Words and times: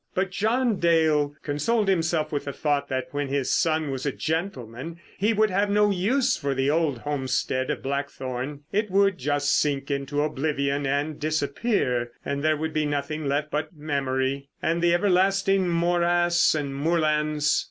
But 0.15 0.31
John 0.31 0.79
Dale 0.79 1.35
consoled 1.43 1.87
himself 1.87 2.31
with 2.31 2.45
the 2.45 2.53
thought 2.53 2.87
that 2.87 3.09
when 3.11 3.27
his 3.27 3.53
son 3.53 3.91
was 3.91 4.03
a 4.03 4.11
gentleman 4.11 4.99
he 5.19 5.31
would 5.31 5.51
have 5.51 5.69
no 5.69 5.91
use 5.91 6.35
for 6.35 6.55
the 6.55 6.71
old 6.71 6.97
homestead 7.01 7.69
of 7.69 7.83
Blackthorn. 7.83 8.61
It 8.71 8.89
would 8.89 9.19
just 9.19 9.55
sink 9.55 9.91
into 9.91 10.23
oblivion 10.23 10.87
and 10.87 11.19
disappear, 11.19 12.13
and 12.25 12.43
there 12.43 12.57
would 12.57 12.73
be 12.73 12.87
nothing 12.87 13.27
left 13.27 13.51
but 13.51 13.75
memory—and 13.75 14.81
the 14.81 14.91
everlasting 14.95 15.67
morass 15.69 16.55
and 16.55 16.73
moorlands. 16.73 17.59